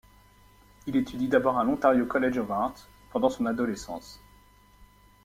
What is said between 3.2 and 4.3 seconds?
son adolescence.